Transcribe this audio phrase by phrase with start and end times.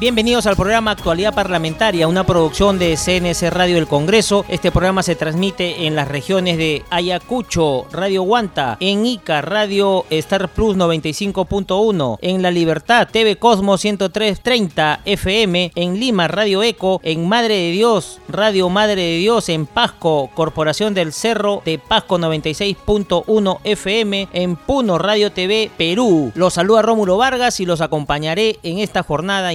[0.00, 4.44] Bienvenidos al programa Actualidad Parlamentaria, una producción de CNS Radio del Congreso.
[4.48, 10.50] Este programa se transmite en las regiones de Ayacucho, Radio Guanta, en Ica, Radio Star
[10.50, 17.56] Plus 95.1, en La Libertad, TV Cosmos 103.30 FM, en Lima, Radio Eco, en Madre
[17.56, 24.28] de Dios, Radio Madre de Dios, en Pasco, Corporación del Cerro de Pasco 96.1 FM,
[24.32, 26.30] en Puno, Radio TV Perú.
[26.36, 29.52] Los saluda Rómulo Vargas y los acompañaré en esta jornada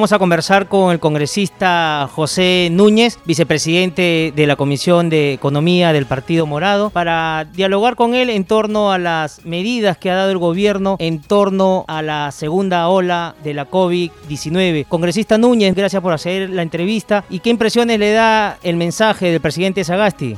[0.00, 6.06] Vamos a conversar con el congresista José Núñez, vicepresidente de la Comisión de Economía del
[6.06, 10.38] Partido Morado, para dialogar con él en torno a las medidas que ha dado el
[10.38, 14.86] gobierno en torno a la segunda ola de la COVID-19.
[14.88, 17.24] Congresista Núñez, gracias por hacer la entrevista.
[17.28, 20.34] ¿Y qué impresiones le da el mensaje del presidente Sagasti?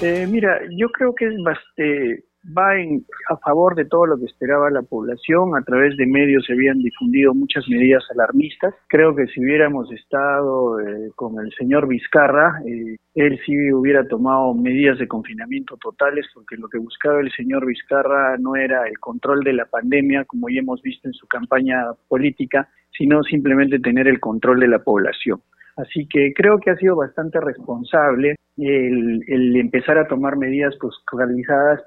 [0.00, 4.26] Eh, mira, yo creo que es bastante va en, a favor de todo lo que
[4.26, 5.56] esperaba la población.
[5.56, 8.74] A través de medios se habían difundido muchas medidas alarmistas.
[8.88, 14.54] Creo que si hubiéramos estado eh, con el señor Vizcarra, eh, él sí hubiera tomado
[14.54, 19.42] medidas de confinamiento totales, porque lo que buscaba el señor Vizcarra no era el control
[19.44, 24.20] de la pandemia, como ya hemos visto en su campaña política, sino simplemente tener el
[24.20, 25.40] control de la población.
[25.76, 30.94] Así que creo que ha sido bastante responsable el, empezar a tomar medidas pues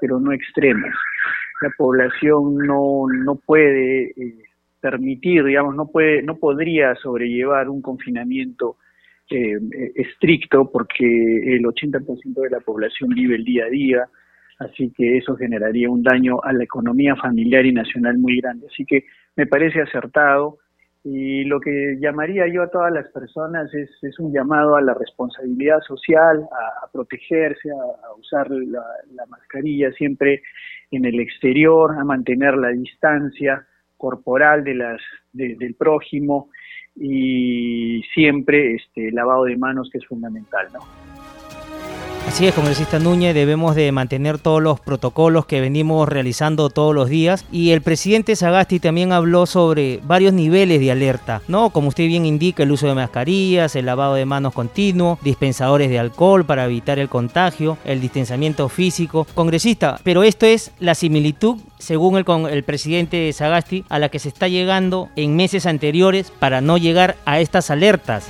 [0.01, 0.93] pero no extremas.
[1.61, 4.35] La población no, no puede eh,
[4.81, 8.77] permitir, digamos, no puede, no podría sobrellevar un confinamiento
[9.29, 9.57] eh,
[9.95, 14.07] estricto porque el 80% de la población vive el día a día,
[14.59, 18.67] así que eso generaría un daño a la economía familiar y nacional muy grande.
[18.71, 19.05] Así que
[19.35, 20.59] me parece acertado
[21.03, 24.93] y lo que llamaría yo a todas las personas es, es un llamado a la
[24.93, 26.47] responsabilidad social,
[26.83, 28.81] a, protegerse, a, usar la,
[29.29, 30.43] mascarilla siempre
[30.91, 33.65] en el exterior, a mantener la distancia
[33.97, 35.01] corporal de las,
[35.33, 36.49] del prójimo
[36.95, 41.16] y siempre este lavado de manos que es fundamental, ¿no?
[42.27, 47.09] Así es, congresista Núñez, debemos de mantener todos los protocolos que venimos realizando todos los
[47.09, 51.69] días y el presidente Sagasti también habló sobre varios niveles de alerta, ¿no?
[51.69, 55.99] Como usted bien indica, el uso de mascarillas, el lavado de manos continuo, dispensadores de
[55.99, 59.25] alcohol para evitar el contagio, el distanciamiento físico.
[59.33, 64.27] Congresista, pero esto es la similitud, según el, el presidente Sagasti, a la que se
[64.27, 68.27] está llegando en meses anteriores para no llegar a estas alertas.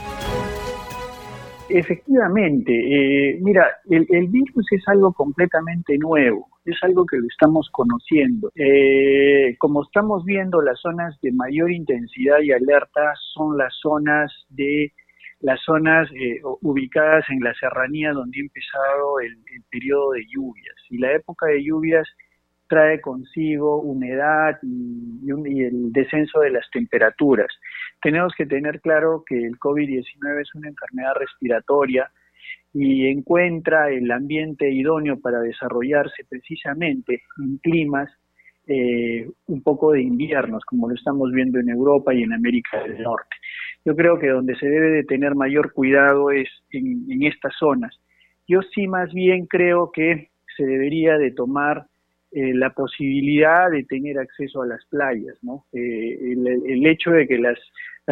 [1.69, 8.51] Efectivamente, eh, mira, el, virus es algo completamente nuevo, es algo que lo estamos conociendo.
[8.55, 14.93] Eh, como estamos viendo, las zonas de mayor intensidad y alerta son las zonas de
[15.41, 19.37] las zonas eh, ubicadas en la serranía donde ha empezado el,
[19.69, 20.75] periodo de lluvias.
[20.89, 22.07] Y la época de lluvias
[22.69, 27.47] trae consigo humedad y el descenso de las temperaturas
[28.01, 32.09] tenemos que tener claro que el COVID-19 es una enfermedad respiratoria
[32.73, 38.09] y encuentra el ambiente idóneo para desarrollarse precisamente en climas
[38.67, 43.01] eh, un poco de inviernos, como lo estamos viendo en Europa y en América del
[43.01, 43.35] Norte.
[43.85, 47.97] Yo creo que donde se debe de tener mayor cuidado es en, estas zonas.
[48.45, 51.85] Yo sí más bien creo que se debería de tomar
[52.31, 55.65] eh, la posibilidad de tener acceso a las playas, ¿no?
[55.73, 57.55] Eh, el, hecho de que la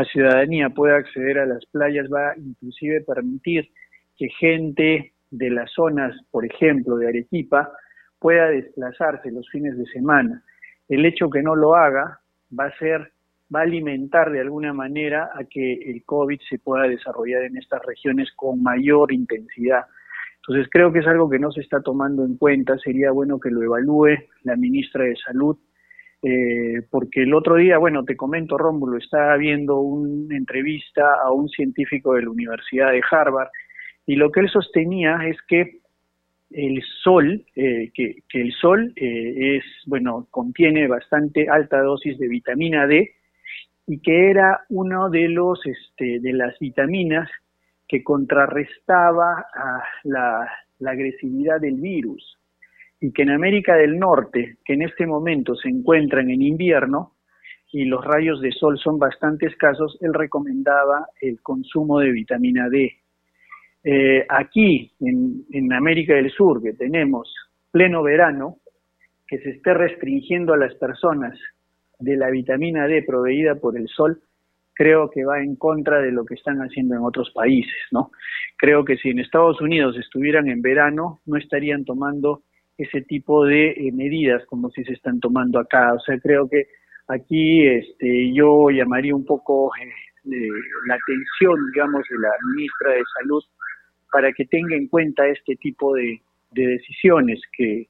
[0.06, 3.70] ciudadanía pueda acceder a las playas va inclusive permitir
[4.18, 7.72] que gente de las zonas, por ejemplo, de Arequipa,
[8.20, 10.44] pueda desplazarse los fines de semana.
[10.88, 12.20] El hecho que no lo haga
[12.58, 13.12] va a ser,
[13.54, 17.84] va a alimentar de alguna manera a que el COVID se pueda desarrollar en estas
[17.86, 19.86] regiones con mayor intensidad.
[20.48, 23.50] Entonces creo que es algo que no se está tomando en cuenta, sería bueno que
[23.50, 25.58] lo evalúe la ministra de Salud,
[26.22, 31.50] eh, porque el otro día, bueno, te comento, Rómulo, estaba viendo una entrevista a un
[31.50, 33.50] científico de la Universidad de Harvard
[34.06, 35.80] y lo que él sostenía es que
[36.52, 42.86] el sol, eh, que, el sol eh, es, bueno, contiene bastante alta dosis de vitamina
[42.86, 43.16] D
[43.88, 47.30] y que era uno de los, este, de las vitaminas
[47.88, 49.46] que contrarrestaba
[50.04, 50.50] la,
[50.86, 52.38] agresividad del virus
[53.00, 57.14] y que en América del Norte, que en este momento se encuentran en invierno
[57.72, 62.94] y los rayos de sol son bastante escasos, él recomendaba el consumo de vitamina D.
[63.84, 67.34] Eh, aquí, en, en América del Sur, que tenemos
[67.72, 68.58] pleno verano,
[69.28, 71.38] que se esté restringiendo a las personas
[72.00, 74.22] de la vitamina D proveída por el sol,
[74.76, 78.12] creo que va en contra de lo que están haciendo en otros países, ¿no?
[78.58, 82.44] Creo que si en Estados Unidos estuvieran en verano, no estarían tomando
[82.78, 85.94] ese tipo de eh, medidas como si se están tomando acá.
[85.94, 86.68] O sea, creo que
[87.08, 90.50] aquí este, yo llamaría un poco eh,
[90.88, 93.44] la atención, digamos, de la ministra de Salud
[94.12, 96.22] para que tenga en cuenta este tipo de
[96.52, 97.88] decisiones que,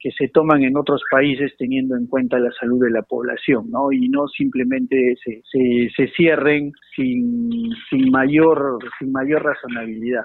[0.00, 3.92] que se toman en otros países teniendo en cuenta la salud de la población, ¿no?
[3.92, 10.24] Y no simplemente se, se, se cierren sin, sin, mayor, sin mayor razonabilidad.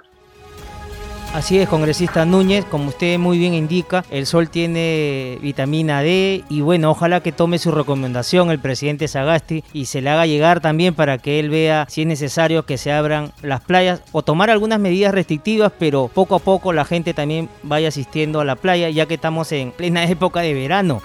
[1.35, 6.61] Así es, congresista Núñez, como usted muy bien indica, el sol tiene vitamina D y
[6.61, 10.93] bueno, ojalá que tome su recomendación el presidente Sagasti y se le haga llegar también
[10.93, 14.79] para que él vea si es necesario que se abran las playas o tomar algunas
[14.79, 19.05] medidas restrictivas, pero poco a poco la gente también vaya asistiendo a la playa ya
[19.05, 21.01] que estamos en plena época de verano.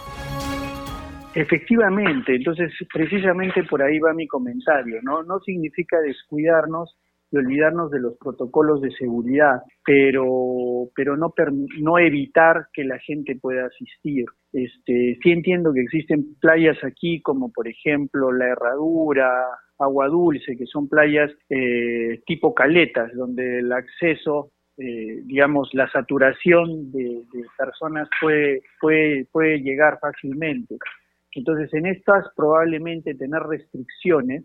[1.35, 5.25] Efectivamente, entonces precisamente por ahí va mi comentario, ¿no?
[5.25, 7.00] No significa descuidarnos
[7.31, 11.33] y olvidarnos de los protocolos de seguridad, pero, pero no,
[11.81, 14.27] no evitar que la gente pueda asistir.
[14.53, 19.31] Este, sí entiendo que existen playas aquí como por ejemplo La Herradura,
[19.79, 24.51] Agua Dulce, que son playas eh, tipo caletas, donde el acceso
[24.83, 30.79] eh, digamos, la saturación de, de, personas puede, puede, puede llegar fácilmente.
[31.35, 34.43] Entonces, en estas probablemente tener restricciones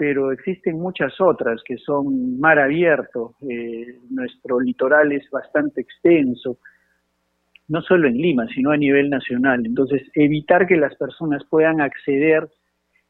[0.00, 3.34] pero existen muchas otras que son mar abierto.
[3.42, 6.56] Eh, nuestro litoral es bastante extenso,
[7.68, 9.60] no solo en Lima, sino a nivel nacional.
[9.66, 12.48] Entonces, evitar que las personas puedan acceder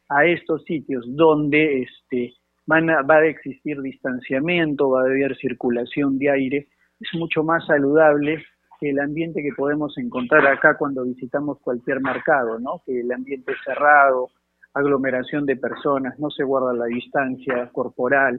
[0.09, 2.35] a estos sitios donde este,
[2.67, 6.67] van a, va a existir distanciamiento, va a haber circulación de aire,
[6.99, 8.45] es mucho más saludable
[8.81, 12.83] que el ambiente que podemos encontrar acá cuando visitamos cualquier mercado, ¿no?
[12.85, 14.31] Que el ambiente cerrado,
[14.75, 18.39] aglomeración de personas, no se guarda la distancia corporal.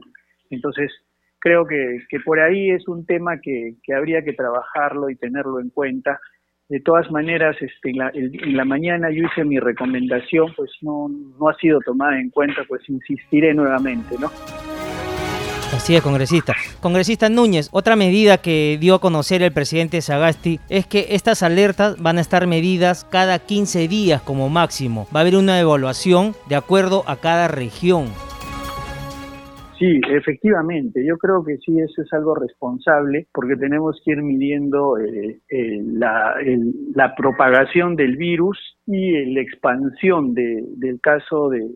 [0.50, 0.90] Entonces,
[1.38, 5.60] creo que, que por ahí es un tema que, que, habría que trabajarlo y tenerlo
[5.60, 6.20] en cuenta.
[6.68, 11.08] De todas maneras, este, en, la, en la mañana yo hice mi recomendación, pues no,
[11.08, 14.30] no ha sido tomada en cuenta, pues insistiré nuevamente, ¿no?
[15.82, 16.54] Así es, congresista.
[16.78, 21.96] Congresista Núñez, otra medida que dio a conocer el presidente Sagasti es que estas alertas
[21.98, 25.08] van a estar medidas cada 15 días como máximo.
[25.12, 28.12] Va a haber una evaluación de acuerdo a cada región.
[29.82, 34.96] Sí, efectivamente, yo creo que sí, eso es algo responsable porque tenemos que ir midiendo
[34.96, 36.36] eh, eh, la,
[36.94, 41.66] la, propagación del virus y la expansión de, del caso de,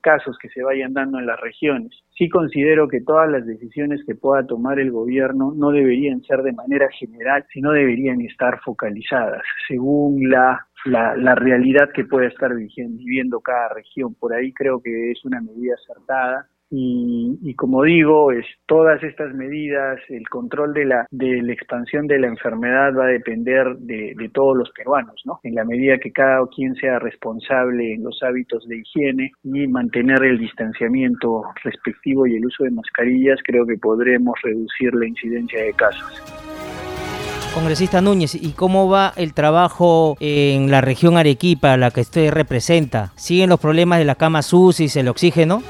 [0.00, 1.90] casos que se vayan dando en las regiones.
[2.16, 6.52] Sí considero que todas las decisiones que pueda tomar el gobierno no deberían ser de
[6.54, 13.40] manera general, sino deberían estar focalizadas según la la, la, realidad que pueda estar viviendo
[13.40, 14.14] cada región.
[14.14, 20.00] Por ahí creo que es una medida acertada y, como digo, es, todas estas medidas,
[20.08, 24.28] el control de la, de la expansión de la enfermedad va a depender de, de,
[24.30, 25.38] todos los peruanos, ¿no?
[25.44, 30.24] En la medida que cada quien sea responsable en los hábitos de higiene y mantener
[30.24, 35.72] el distanciamiento respectivo y el uso de mascarillas, creo que podremos reducir la incidencia de
[35.74, 36.22] casos.
[37.54, 43.12] Congresista Núñez, ¿y cómo va el trabajo en la región Arequipa, la que usted representa?
[43.14, 45.62] ¿Siguen los problemas de las camas UCI, el oxígeno?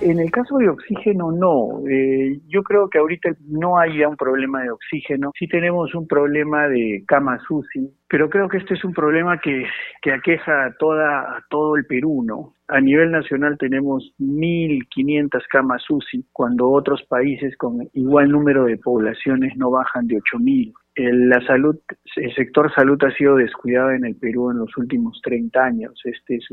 [0.00, 1.86] En el caso de oxígeno, no.
[1.86, 5.30] Eh, yo creo que ahorita no hay un problema de oxígeno.
[5.38, 9.66] Sí tenemos un problema de camas UCI, pero creo que este es un problema que,
[10.00, 12.54] que aqueja a, toda, a todo el Perú, ¿no?
[12.68, 19.54] A nivel nacional tenemos 1.500 camas UCI, cuando otros países con igual número de poblaciones
[19.56, 21.76] no bajan de 8.000 la salud,
[22.16, 26.00] el sector salud ha sido descuidado en el Perú en los últimos 30 años.
[26.04, 26.46] Este es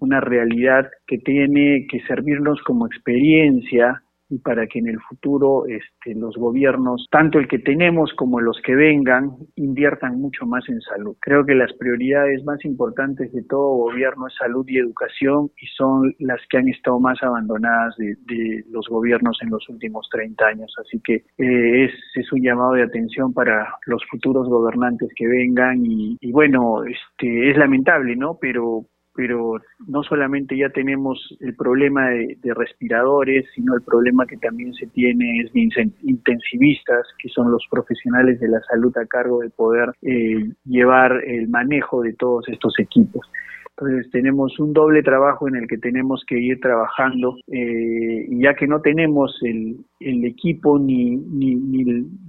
[0.00, 6.14] una realidad que tiene que servirnos como experiencia y para que en el futuro este,
[6.14, 11.16] los gobiernos, tanto el que tenemos como los que vengan, inviertan mucho más en salud.
[11.20, 16.14] Creo que las prioridades más importantes de todo gobierno es salud y educación y son
[16.18, 20.74] las que han estado más abandonadas de, de los gobiernos en los últimos 30 años.
[20.78, 25.84] Así que eh, es, es, un llamado de atención para los futuros gobernantes que vengan
[25.84, 28.38] y, y bueno, este, es lamentable, ¿no?
[28.40, 28.84] Pero
[29.18, 34.86] pero no solamente ya tenemos el problema de, respiradores, sino el problema que también se
[34.86, 39.90] tiene es de intensivistas, que son los profesionales de la salud a cargo de poder
[40.02, 43.28] eh, llevar el manejo de todos estos equipos.
[43.70, 48.68] Entonces tenemos un doble trabajo en el que tenemos que ir trabajando, eh, ya que
[48.68, 51.14] no tenemos el, el equipo, ni,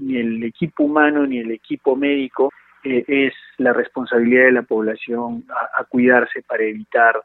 [0.10, 2.50] el, equipo humano, ni el equipo médico,
[2.84, 5.46] eh, es la responsabilidad de la población
[5.78, 7.22] a, cuidarse para evitar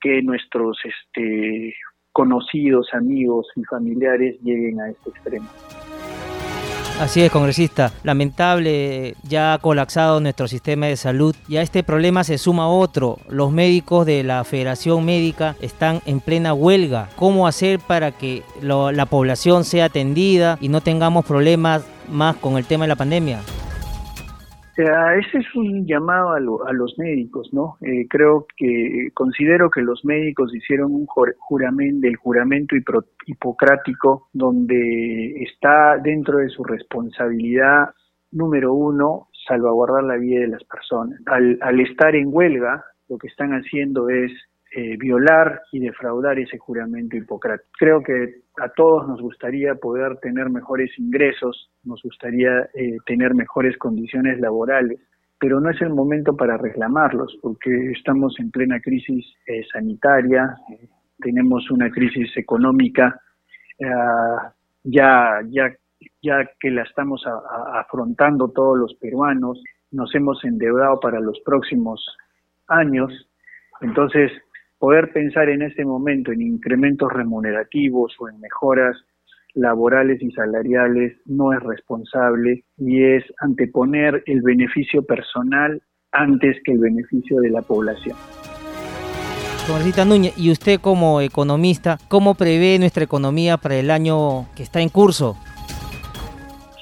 [0.00, 1.74] que nuestros este,
[2.12, 5.48] conocidos, amigos y familiares lleguen a este extremo.
[7.00, 7.90] Así es, congresista.
[8.04, 13.18] Lamentable, ya ha colapsado nuestro sistema de salud y a este problema se suma otro.
[13.28, 17.08] Los médicos de la Federación Médica están en plena huelga.
[17.16, 22.66] ¿Cómo hacer para que la población sea atendida y no tengamos problemas más con el
[22.66, 23.40] tema de la pandemia?
[24.76, 26.32] Ese es un llamado
[26.66, 27.76] a, los médicos, ¿no?
[27.82, 32.74] Eh, creo que considero que los médicos hicieron un juramento del juramento
[33.26, 37.90] hipocrático donde está dentro de su responsabilidad
[38.30, 41.20] número uno salvaguardar la vida de las personas.
[41.26, 44.32] al estar en huelga, lo que están haciendo es
[44.74, 47.68] eh, violar y defraudar ese juramento hipocrático.
[47.78, 53.76] Creo que a todos nos gustaría poder tener mejores ingresos, nos gustaría eh, tener mejores
[53.76, 54.98] condiciones laborales,
[55.38, 60.56] pero no es el momento para reclamarlos porque estamos en plena crisis eh, sanitaria,
[61.18, 63.20] tenemos una crisis económica
[64.84, 65.76] ya, ya,
[66.22, 67.24] ya que la estamos
[67.74, 72.06] afrontando todos los peruanos, nos hemos endeudado para los próximos
[72.68, 73.28] años,
[73.82, 74.30] entonces
[74.82, 78.96] poder pensar en este momento en incrementos remunerativos o en mejoras
[79.54, 86.80] laborales y salariales no es responsable y es anteponer el beneficio personal antes que el
[86.80, 88.16] beneficio de la población.
[89.68, 94.80] Congresista Núñez, y usted como economista, ¿cómo prevé nuestra economía para el año que está
[94.80, 95.36] en curso?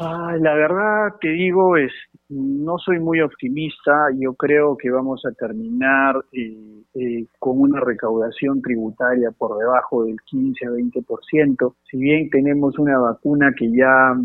[0.01, 1.93] Ah, la verdad te digo es
[2.31, 4.09] no soy muy optimista.
[4.19, 10.17] Yo creo que vamos a terminar eh, eh, con una recaudación tributaria por debajo del
[10.23, 11.75] 15 a 20%.
[11.91, 14.17] Si bien tenemos una vacuna que ya,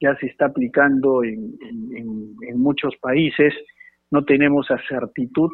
[0.00, 3.52] ya se está aplicando en, en muchos países,
[4.10, 5.50] no tenemos a certitud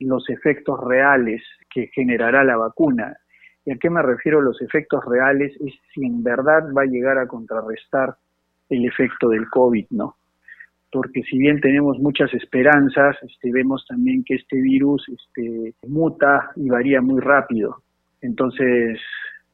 [0.00, 3.16] los efectos reales que generará la vacuna.
[3.64, 5.52] ¿Y a qué me refiero los efectos reales?
[5.60, 8.16] Es si en verdad va a llegar a contrarrestar
[8.68, 10.16] el efecto del COVID, ¿no?
[10.94, 16.68] Porque si bien tenemos muchas esperanzas, este, vemos también que este virus este, muta y
[16.68, 17.82] varía muy rápido.
[18.20, 19.00] Entonces,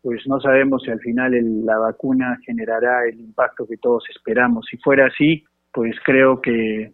[0.03, 1.33] pues no sabemos si al final
[1.65, 4.67] la vacuna generará el impacto que todos esperamos.
[4.71, 5.43] Si fuera así,
[5.73, 6.93] pues creo que,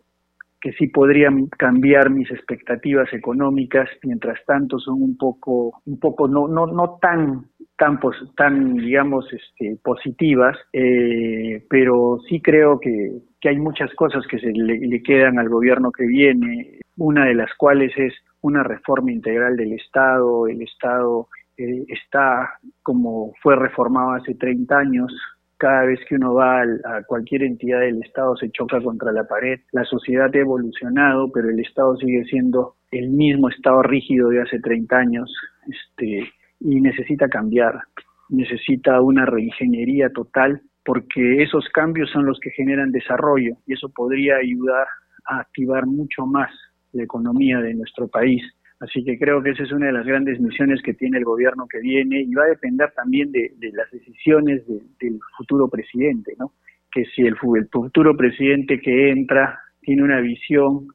[0.60, 6.46] que sí podrían cambiar mis expectativas económicas, mientras tanto son un poco, un poco no,
[6.46, 7.46] no, no tan
[7.78, 7.98] tan,
[8.36, 15.02] tan digamos, este, positivas, eh, pero sí creo que, hay muchas cosas que se le,
[15.04, 20.48] quedan al gobierno que viene, una de las cuales es una reforma integral del Estado,
[20.48, 25.12] el Estado eh, está como fue reformado hace 30 años,
[25.58, 29.60] cada vez que uno va a cualquier entidad del Estado se choca contra la pared.
[29.72, 34.60] La sociedad ha evolucionado, pero el Estado sigue siendo el mismo Estado rígido de hace
[34.60, 35.34] 30 años.
[35.66, 36.28] Este,
[36.60, 37.80] y necesita cambiar,
[38.28, 44.36] necesita una reingeniería total porque esos cambios son los que generan desarrollo y eso podría
[44.36, 44.86] ayudar
[45.26, 46.50] a activar mucho más
[46.92, 48.42] la economía de nuestro país.
[48.78, 51.66] Así que creo que esa es una de las grandes misiones que tiene el gobierno
[51.66, 56.52] que viene y va a depender también de, las decisiones del futuro presidente, ¿no?
[56.92, 60.88] Que si el, futuro presidente que entra tiene una visión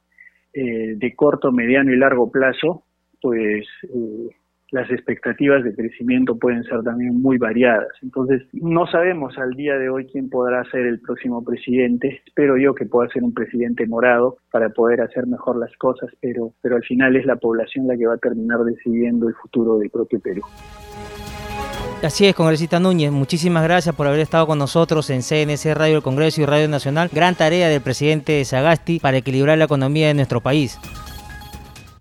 [0.54, 2.84] eh, de corto, mediano y largo plazo,
[3.20, 4.30] pues eh,
[4.72, 7.90] las expectativas de crecimiento pueden ser también muy variadas.
[8.02, 12.22] Entonces, no sabemos al día de hoy quién podrá ser el próximo presidente.
[12.26, 16.54] Espero yo que pueda ser un presidente morado para poder hacer mejor las cosas, pero,
[16.62, 19.90] pero al final es la población la que va a terminar decidiendo el futuro del
[19.90, 20.42] propio Perú.
[22.02, 26.04] Así es, congresista Núñez, muchísimas gracias por haber estado con nosotros en CNC Radio del
[26.04, 27.10] Congreso y Radio Nacional.
[27.14, 30.80] Gran tarea del presidente Sagasti para equilibrar la economía de nuestro país.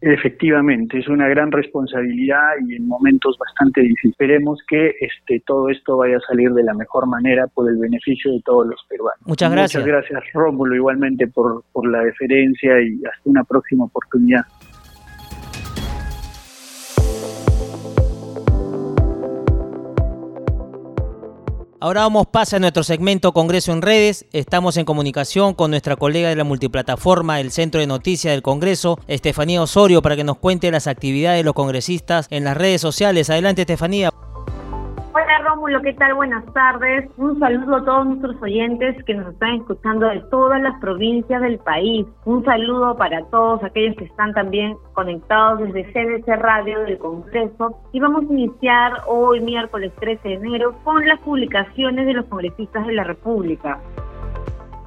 [0.03, 4.13] Efectivamente, es una gran responsabilidad y en momentos bastante difíciles.
[4.13, 8.33] Esperemos que este, todo esto vaya a salir de la mejor manera por el beneficio
[8.33, 9.21] de todos los peruanos.
[9.27, 9.83] Muchas gracias.
[9.83, 14.43] Muchas gracias, Rómulo, igualmente por, por la deferencia y hasta una próxima oportunidad.
[21.83, 24.27] Ahora vamos pasa a nuestro segmento Congreso en redes.
[24.33, 28.99] Estamos en comunicación con nuestra colega de la multiplataforma del Centro de Noticias del Congreso,
[29.07, 33.31] Estefanía Osorio, para que nos cuente las actividades de los congresistas en las redes sociales.
[33.31, 34.13] Adelante, Estefanía.
[35.79, 36.15] ¿Qué tal?
[36.15, 37.09] Buenas tardes.
[37.17, 41.59] Un saludo a todos nuestros oyentes que nos están escuchando de todas las provincias del
[41.59, 42.07] país.
[42.25, 47.79] Un saludo para todos aquellos que están también conectados desde CDC Radio del Congreso.
[47.93, 52.87] Y vamos a iniciar hoy, miércoles 13 de enero, con las publicaciones de los congresistas
[52.87, 53.79] de la República.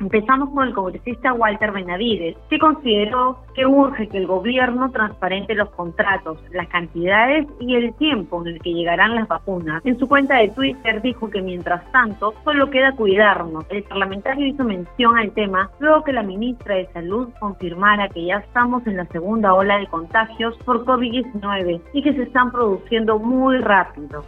[0.04, 5.70] Empezamos con el congresista Walter Benavides, que consideró que urge que el gobierno transparente los
[5.70, 9.82] contratos, las cantidades y el tiempo en el que llegarán las vacunas.
[9.86, 13.64] En su cuenta de Twitter dijo que mientras tanto solo queda cuidarnos.
[13.70, 18.40] El parlamentario hizo mención al tema luego que la ministra de Salud confirmara que ya
[18.40, 23.58] estamos en la segunda ola de contagios por COVID-19 y que se están produciendo muy
[23.60, 24.22] rápido.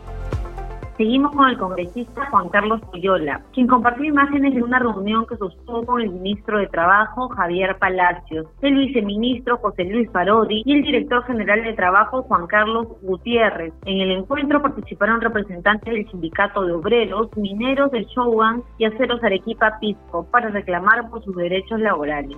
[0.98, 5.86] Seguimos con el congresista Juan Carlos Puyola, quien compartió imágenes de una reunión que sostuvo
[5.86, 11.26] con el ministro de Trabajo Javier Palacios, el viceministro José Luis Parodi y el director
[11.26, 13.74] general de Trabajo Juan Carlos Gutiérrez.
[13.86, 19.78] En el encuentro participaron representantes del Sindicato de Obreros, Mineros del Showan y Aceros Arequipa
[19.82, 22.38] Pisco para reclamar por sus derechos laborales.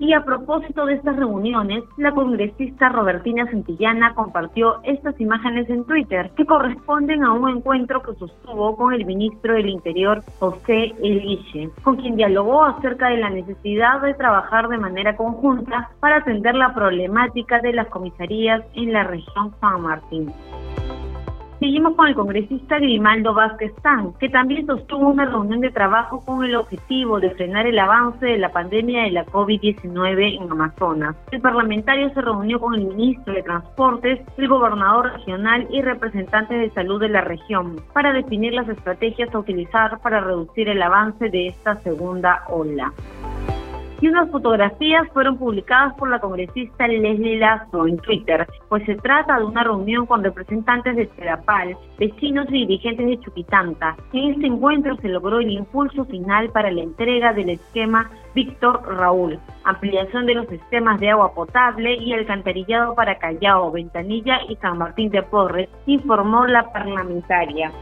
[0.00, 6.30] Y a propósito de estas reuniones, la congresista Robertina Santillana compartió estas imágenes en Twitter
[6.38, 11.96] que corresponden a un encuentro que sostuvo con el ministro del Interior, José Eliche, con
[11.96, 17.60] quien dialogó acerca de la necesidad de trabajar de manera conjunta para atender la problemática
[17.60, 20.32] de las comisarías en la región San Martín.
[21.60, 26.42] Seguimos con el congresista Grimaldo Vázquez Tan, que también sostuvo una reunión de trabajo con
[26.42, 31.16] el objetivo de frenar el avance de la pandemia de la COVID-19 en Amazonas.
[31.30, 36.70] El parlamentario se reunió con el ministro de Transportes, el gobernador regional y representantes de
[36.70, 41.48] salud de la región para definir las estrategias a utilizar para reducir el avance de
[41.48, 42.90] esta segunda ola
[44.00, 49.38] y unas fotografías fueron publicadas por la congresista Leslie Lazo en Twitter, pues se trata
[49.38, 53.96] de una reunión con representantes de Terapal, vecinos y dirigentes de Chuquitanta.
[54.12, 59.38] En este encuentro se logró el impulso final para la entrega del esquema Víctor Raúl,
[59.64, 65.10] ampliación de los sistemas de agua potable y alcantarillado para Callao, Ventanilla y San Martín
[65.10, 67.72] de Porres, informó la parlamentaria.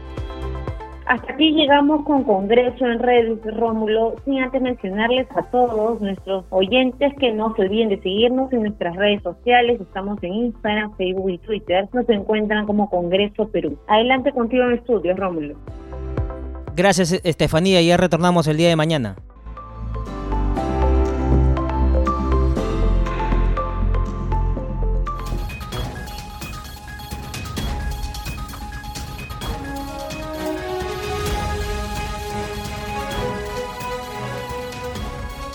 [1.09, 7.11] Hasta aquí llegamos con Congreso en redes, Rómulo, sin antes mencionarles a todos nuestros oyentes
[7.19, 9.81] que no se olviden de seguirnos en nuestras redes sociales.
[9.81, 11.89] Estamos en Instagram, Facebook y Twitter.
[11.93, 13.75] Nos encuentran como Congreso Perú.
[13.87, 15.55] Adelante contigo en estudios, Rómulo.
[16.75, 17.81] Gracias, Estefanía.
[17.81, 19.15] Ya retornamos el día de mañana.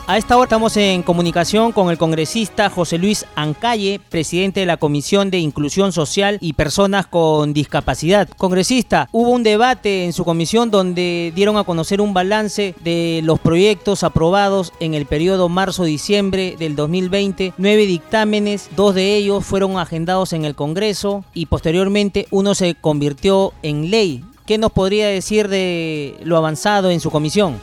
[0.06, 4.76] A esta hora estamos en comunicación con el congresista José Luis Ancalle, presidente de la
[4.76, 8.28] Comisión de Inclusión Social y Personas con Discapacidad.
[8.28, 13.40] Congresista, hubo un debate en su comisión donde dieron a conocer un balance de los
[13.40, 17.54] proyectos aprobados en el periodo marzo-diciembre del 2020.
[17.56, 23.54] Nueve dictámenes, dos de ellos fueron agendados en el Congreso y posteriormente uno se convirtió
[23.62, 24.22] en ley.
[24.44, 27.58] ¿Qué nos podría decir de lo avanzado en su comisión?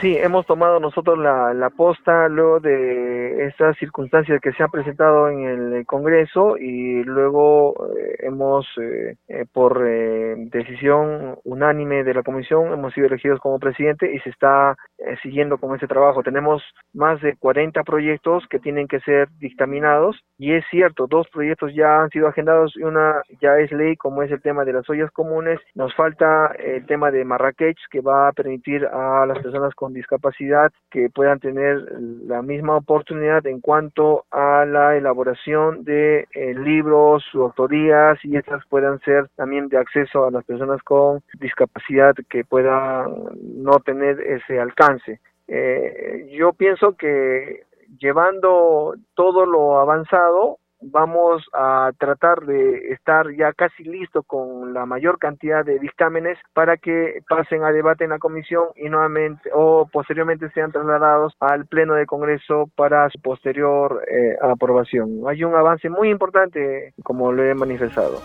[0.00, 5.28] Sí, hemos tomado nosotros la, la posta luego de estas circunstancias que se han presentado
[5.28, 12.72] en el Congreso y luego eh, hemos, eh, eh, por decisión unánime de la Comisión,
[12.72, 14.76] hemos sido elegidos como presidente y se está
[15.22, 16.22] siguiendo con ese trabajo.
[16.22, 21.74] Tenemos más de 40 proyectos que tienen que ser dictaminados y es cierto, dos proyectos
[21.74, 24.88] ya han sido agendados y una ya es ley, como es el tema de las
[24.88, 25.58] ollas comunes.
[25.74, 30.72] Nos falta el tema de Marrakech, que va a permitir a las personas con discapacidad
[30.90, 31.84] que puedan tener
[32.26, 38.64] la misma oportunidad en cuanto a la elaboración de eh, libros, su autorías y estas
[38.66, 44.60] puedan ser también de acceso a las personas con discapacidad que puedan no tener ese
[44.60, 45.20] alcance.
[45.46, 47.62] Eh, yo pienso que
[47.98, 55.18] llevando todo lo avanzado, vamos a tratar de estar ya casi listo con la mayor
[55.18, 60.50] cantidad de dictámenes para que pasen a debate en la comisión y nuevamente o posteriormente
[60.50, 65.22] sean trasladados al pleno de Congreso para su posterior eh, aprobación.
[65.26, 68.18] Hay un avance muy importante como lo he manifestado.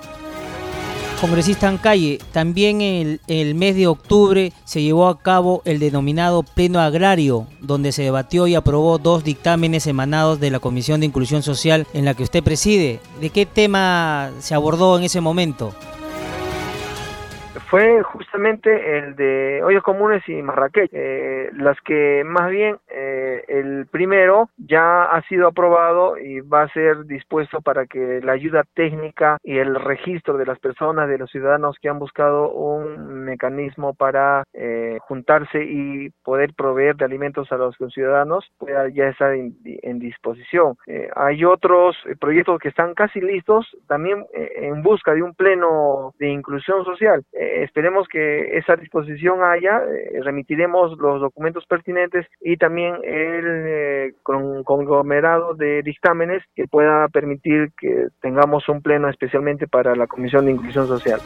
[1.24, 6.82] Congresista Ancalle, también el, el mes de octubre se llevó a cabo el denominado Pleno
[6.82, 11.88] Agrario, donde se debatió y aprobó dos dictámenes emanados de la Comisión de Inclusión Social
[11.94, 13.00] en la que usted preside.
[13.22, 15.74] ¿De qué tema se abordó en ese momento?
[17.74, 23.88] Fue justamente el de ollas comunes y Marrakech, eh, las que más bien eh, el
[23.88, 29.40] primero ya ha sido aprobado y va a ser dispuesto para que la ayuda técnica
[29.44, 34.44] y el registro de las personas, de los ciudadanos que han buscado un mecanismo para
[34.54, 39.54] eh, juntarse y poder proveer de alimentos a los ciudadanos pueda ya estar en,
[39.98, 40.76] disposición.
[40.86, 46.30] Eh, hay otros proyectos que están casi listos también en busca de un pleno de
[46.30, 47.24] inclusión social.
[47.64, 49.82] Esperemos que esa disposición haya,
[50.22, 58.08] remitiremos los documentos pertinentes y también el eh, conglomerado de dictámenes que pueda permitir que
[58.22, 61.20] tengamos un pleno especialmente para la Comisión de Inclusión Social.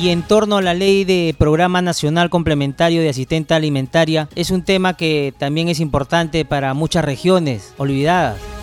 [0.00, 4.64] Y en torno a la ley de Programa Nacional Complementario de Asistente Alimentaria, es un
[4.64, 8.59] tema que también es importante para muchas regiones olvidadas.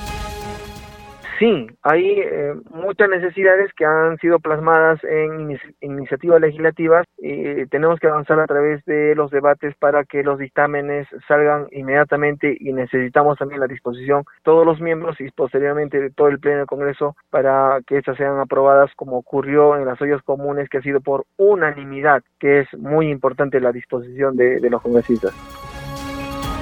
[1.39, 8.07] Sí, hay eh, muchas necesidades que han sido plasmadas en iniciativas legislativas y tenemos que
[8.07, 13.59] avanzar a través de los debates para que los dictámenes salgan inmediatamente y necesitamos también
[13.59, 17.81] la disposición de todos los miembros y posteriormente de todo el Pleno del Congreso para
[17.85, 22.23] que estas sean aprobadas como ocurrió en las ollas comunes que ha sido por unanimidad,
[22.39, 25.66] que es muy importante la disposición de los congresistas.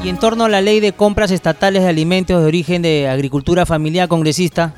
[0.04, 3.66] Y en torno a la ley de compras estatales de alimentos de origen de agricultura
[3.66, 4.74] familiar congresista.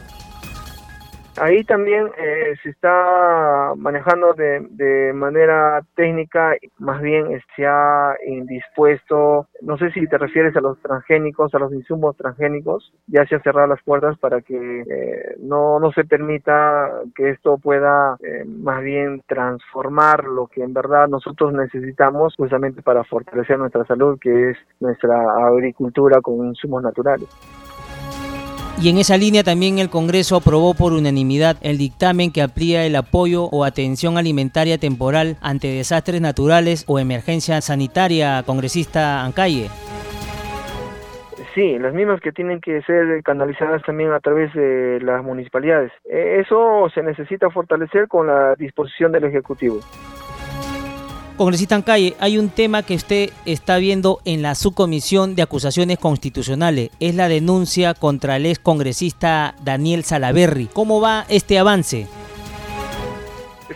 [1.39, 9.47] Ahí también eh, se está manejando de, de, manera técnica, más bien se ha indispuesto,
[9.61, 13.43] no sé si te refieres a los transgénicos, a los insumos transgénicos, ya se han
[13.43, 18.81] cerrado las puertas para que eh, no, no se permita que esto pueda eh, más
[18.81, 24.57] bien transformar lo que en verdad nosotros necesitamos justamente para fortalecer nuestra salud, que es
[24.79, 27.29] nuestra agricultura con insumos naturales.
[28.79, 32.95] Y en esa línea también el Congreso aprobó por unanimidad el dictamen que amplía el
[32.95, 39.69] apoyo o atención alimentaria temporal ante desastres naturales o emergencia sanitaria, congresista Ancalle.
[41.55, 45.91] Sí, las mismas que tienen que ser canalizadas también a través de las municipalidades.
[46.05, 49.79] E, eso se necesita fortalecer con la disposición del Ejecutivo.
[51.37, 56.89] Congresista Calle, hay un tema que usted está viendo en la subcomisión de acusaciones constitucionales.
[56.99, 60.67] Es la denuncia contra el ex congresista Daniel Salaberry.
[60.73, 62.07] ¿Cómo va este avance?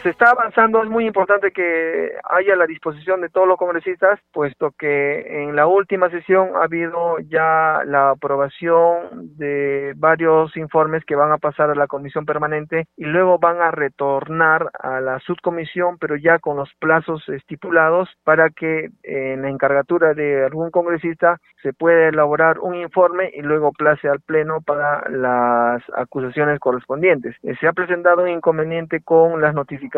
[0.02, 4.72] Se está avanzando, es muy importante que haya la disposición de todos los congresistas, puesto
[4.72, 11.32] que en la última sesión ha habido ya la aprobación de varios informes que van
[11.32, 16.16] a pasar a la comisión permanente y luego van a retornar a la subcomisión, pero
[16.16, 22.08] ya con los plazos estipulados para que en la encargatura de algún congresista se pueda
[22.08, 27.36] elaborar un informe y luego place al pleno para las acusaciones correspondientes.
[27.60, 29.91] Se ha presentado un inconveniente con las notificaciones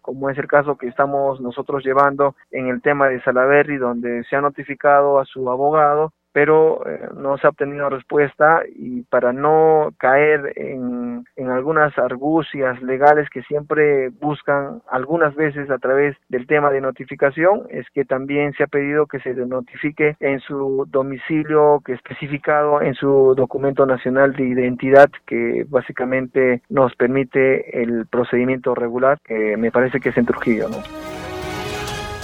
[0.00, 4.36] como es el caso que estamos nosotros llevando en el tema de Salaberry, donde se
[4.36, 9.94] ha notificado a su abogado pero eh, no se ha obtenido respuesta y para no
[9.98, 10.93] caer en,
[11.36, 17.62] en, algunas argucias legales que siempre buscan algunas veces a través del tema de notificación,
[17.70, 22.94] es que también se ha pedido que se notifique en su domicilio que especificado en
[22.94, 30.00] su documento nacional de identidad que básicamente nos permite el procedimiento regular, que me parece
[30.00, 31.13] que es en Trujillo, ¿no?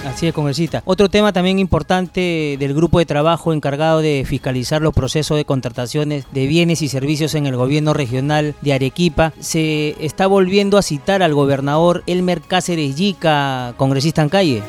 [0.05, 0.81] Así es, congresista.
[0.85, 6.25] Otro tema también importante del grupo de trabajo encargado de fiscalizar los procesos de contrataciones
[6.31, 11.21] de bienes y servicios en el gobierno regional de Arequipa, se está volviendo a citar
[11.21, 14.63] al gobernador Elmer Cáceres Yica, congresista en calle.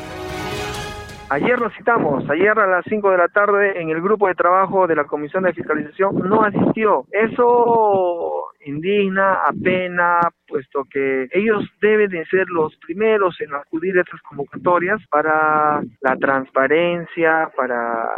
[1.32, 4.86] Ayer lo citamos, ayer a las 5 de la tarde en el grupo de trabajo
[4.86, 7.06] de la Comisión de Fiscalización no asistió.
[7.10, 14.20] Eso indigna, apena, puesto que ellos deben de ser los primeros en acudir a estas
[14.20, 18.10] convocatorias para la transparencia, para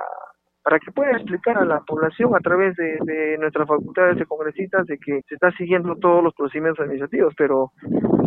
[0.64, 4.96] para que pueda explicar a la población a través de, nuestras facultades de congresistas de
[4.96, 7.72] que se está siguiendo todos los procedimientos administrativos, pero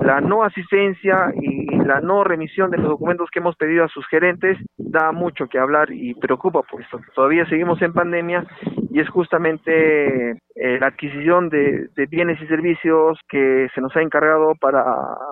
[0.03, 4.05] la no asistencia y la no remisión de los documentos que hemos pedido a sus
[4.07, 8.45] gerentes da mucho que hablar y preocupa, puesto que todavía seguimos en pandemia
[8.91, 14.01] y es justamente eh, la adquisición de, de, bienes y servicios que se nos ha
[14.01, 14.83] encargado para,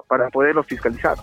[0.07, 1.17] para poderlos fiscalizar.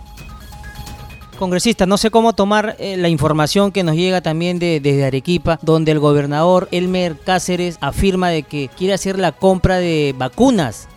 [1.35, 5.57] Congresista, no sé cómo tomar eh, la información que nos llega también de, desde Arequipa,
[5.61, 10.89] donde el gobernador Elmer Cáceres afirma de que quiere hacer la compra de vacunas.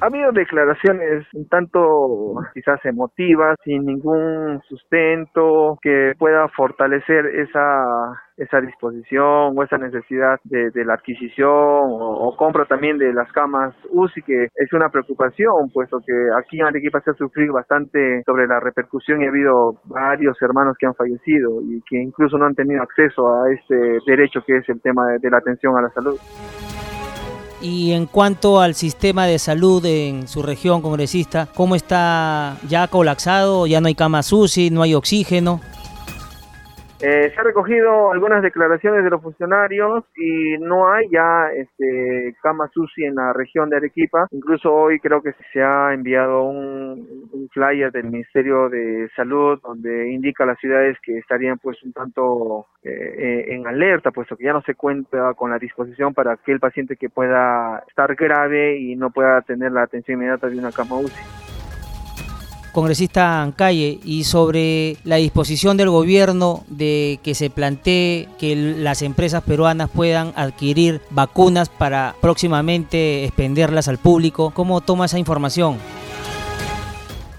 [0.00, 8.60] Ha habido declaraciones un tanto quizás emotivas, sin ningún sustento que pueda fortalecer esa esa
[8.60, 14.44] disposición o esa necesidad de, la adquisición o, compra también de las camas UCI, que
[14.54, 19.20] es una preocupación, puesto que aquí en Arequipa se ha sufrido bastante sobre la repercusión
[19.20, 23.26] y ha habido varios hermanos que han fallecido y que incluso no han tenido acceso
[23.26, 26.18] a este derecho que es el tema de la atención a la salud.
[27.60, 33.66] Y en cuanto al sistema de salud en su región, congresista, ¿cómo está ya colapsado?
[33.66, 35.60] ¿Ya no hay camas UCI, no hay oxígeno?
[37.00, 42.68] Eh, se ha recogido algunas declaraciones de los funcionarios y no hay ya este, cama
[42.96, 44.26] en la región de Arequipa.
[44.32, 50.44] Incluso hoy creo que se ha enviado un, flyer del Ministerio de Salud donde indica
[50.44, 54.62] a las ciudades que estarían pues un tanto eh, en alerta, puesto que ya no
[54.62, 59.40] se cuenta con la disposición para aquel paciente que pueda estar grave y no pueda
[59.42, 61.57] tener la atención inmediata de una cama UCI
[62.78, 69.42] congresista Ancalle, y sobre la disposición del gobierno de que se plantee que las empresas
[69.42, 74.52] peruanas puedan adquirir vacunas para próximamente expenderlas al público.
[74.54, 75.78] ¿Cómo toma esa información?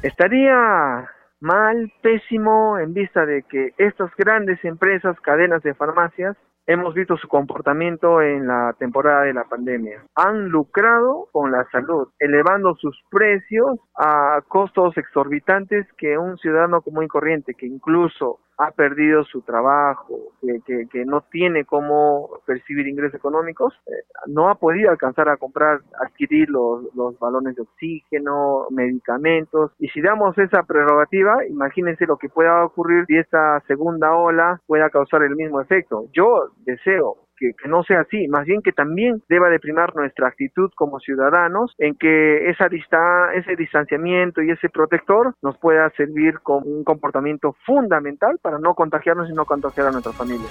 [0.04, 6.36] Estaría mal, pésimo, en vista de que estas grandes empresas, cadenas de farmacias,
[6.70, 10.04] hemos visto su comportamiento en la temporada de la pandemia.
[10.14, 17.06] Han lucrado con la salud, elevando sus precios a costos exorbitantes que un ciudadano común
[17.06, 20.34] y corriente, que incluso ha perdido su trabajo,
[20.66, 23.92] que, que, no tiene cómo percibir ingresos económicos, eh,
[24.28, 29.72] no ha podido alcanzar a comprar, adquirir los, los balones de oxígeno, medicamentos.
[29.80, 34.90] Y si damos esa prerrogativa, imagínense lo que pueda ocurrir si esta segunda ola pueda
[34.90, 36.08] causar el mismo efecto.
[36.12, 40.70] Yo deseo que, no sea así, más bien que también deba de primar nuestra actitud
[40.76, 46.66] como ciudadanos en que esa dista ese distanciamiento y ese protector nos pueda servir como
[46.66, 50.48] un comportamiento fundamental para no contagiarnos y no contagiar a nuestra familia.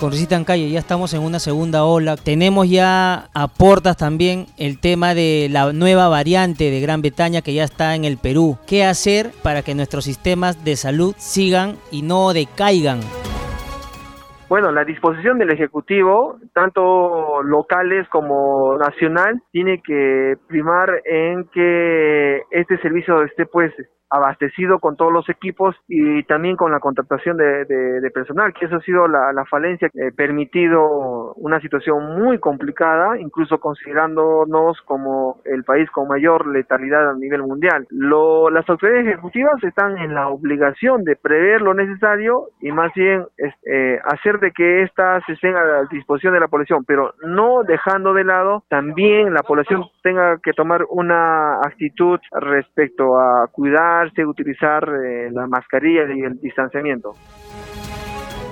[0.00, 2.16] Congresista en calle, ya estamos en una segunda ola.
[2.16, 7.52] Tenemos ya a portas también el tema de la nueva variante de Gran Bretaña que
[7.52, 8.56] ya está en el Perú.
[8.66, 13.00] ¿Qué hacer para que nuestros sistemas de salud sigan y no decaigan?
[14.50, 22.76] Bueno, la disposición del Ejecutivo, tanto locales como nacional, tiene que primar en que este
[22.78, 23.72] servicio esté pues
[24.10, 28.76] abastecido con todos los equipos y también con la contratación de, de, personal, que eso
[28.76, 35.64] ha sido la, falencia que ha permitido una situación muy complicada, incluso considerándonos como el
[35.64, 37.86] país con mayor letalidad a nivel mundial.
[37.90, 43.24] Lo, las autoridades ejecutivas están en la obligación de prever lo necesario y más bien
[43.38, 48.12] eh, hacer de que éstas estén a la disposición de la población, pero no dejando
[48.12, 55.30] de lado también la población tenga que tomar una actitud respecto a cuidar utilizar eh,
[55.30, 57.14] la mascarilla y el distanciamiento.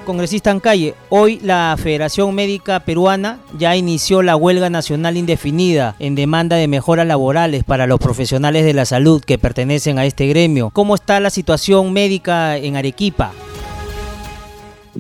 [0.05, 6.15] Congresista en calle, hoy la Federación Médica Peruana ya inició la huelga nacional indefinida en
[6.15, 10.71] demanda de mejoras laborales para los profesionales de la salud que pertenecen a este gremio.
[10.73, 13.33] ¿Cómo está la situación médica en Arequipa?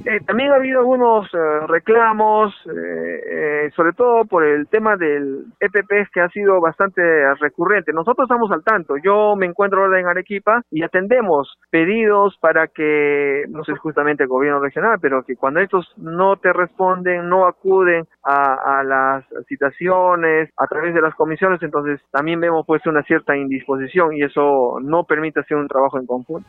[0.04, 6.11] Eh, también ha habido algunos eh, reclamos, eh, sobre todo por el tema del EPP
[6.12, 7.02] que ha sido bastante
[7.37, 7.92] recurrente.
[7.92, 8.96] Nosotros estamos al tanto.
[9.02, 14.28] Yo me encuentro ahora en Arequipa y atendemos pedidos para que, no sé justamente el
[14.28, 20.50] gobierno regional, pero que cuando estos no te responden, no acuden a, a las citaciones
[20.56, 25.04] a través de las comisiones, entonces también vemos pues una cierta indisposición y eso no
[25.04, 26.48] permite hacer un trabajo en conjunto.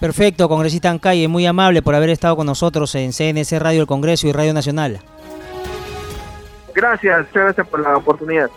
[0.00, 4.26] Perfecto, congresista Ancalle, muy amable por haber estado con nosotros en CNC Radio El Congreso
[4.26, 5.00] y Radio Nacional.
[6.74, 8.48] Gracias, gracias por la oportunidad.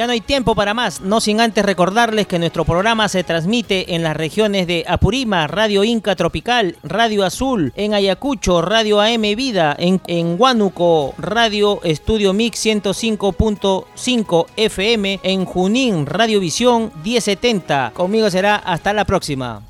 [0.00, 3.94] Ya no hay tiempo para más, no sin antes recordarles que nuestro programa se transmite
[3.94, 9.76] en las regiones de Apurima, Radio Inca Tropical, Radio Azul, en Ayacucho, Radio AM Vida,
[9.78, 17.92] en, en Huánuco, Radio Estudio Mix 105.5 FM, en Junín, Radio Visión 1070.
[17.94, 19.69] Conmigo será hasta la próxima.